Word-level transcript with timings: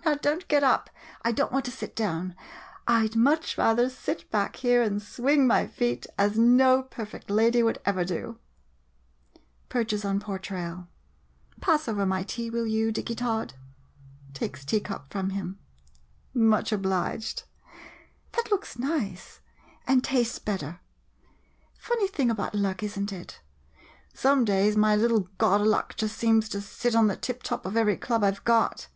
]No, 0.10 0.14
no, 0.14 0.16
now 0.16 0.20
don't 0.22 0.48
get 0.48 0.64
up, 0.64 0.90
I 1.22 1.30
don't 1.30 1.52
want 1.52 1.64
to 1.66 1.70
sit 1.70 1.94
down— 1.94 2.34
I 2.88 3.06
'd 3.06 3.14
much 3.14 3.56
rather 3.56 3.88
sit 3.88 4.28
back 4.30 4.56
here 4.56 4.82
and 4.82 5.00
swing 5.00 5.46
my 5.46 5.66
feet, 5.68 6.06
as 6.18 6.36
no 6.36 6.82
perfect 6.82 7.30
lady 7.30 7.62
would 7.62 7.78
ever 7.84 8.04
do! 8.04 8.38
[Perches 9.68 10.04
on 10.04 10.18
porch 10.18 10.50
rail.] 10.50 10.88
Pass 11.60 11.86
over 11.86 12.04
my 12.06 12.24
tea, 12.24 12.50
will 12.50 12.66
you, 12.66 12.90
Dicky 12.90 13.14
Tod? 13.14 13.54
[Takes 14.32 14.64
tea 14.64 14.80
cup 14.80 15.12
from 15.12 15.30
him.] 15.30 15.60
Much 16.34 16.72
obliged. 16.72 17.44
That 18.32 18.50
looks 18.50 18.78
nice— 18.78 19.40
and 19.86 20.02
tastes 20.02 20.40
better. 20.40 20.80
Funny 21.74 22.08
thing 22.08 22.30
about 22.30 22.54
luck, 22.54 22.82
is 22.82 22.98
n't 22.98 23.12
it? 23.12 23.40
Some 24.12 24.44
days, 24.44 24.76
my 24.76 24.96
little 24.96 25.28
God 25.38 25.60
o' 25.60 25.64
Luck 25.64 25.94
just 25.96 26.16
seems 26.16 26.48
to 26.48 26.60
sit 26.60 26.96
on 26.96 27.06
the 27.06 27.16
tip 27.16 27.44
top 27.44 27.64
of 27.64 27.76
every 27.76 27.96
club 27.98 28.24
I 28.24 28.32
've 28.32 28.42
got. 28.42 28.88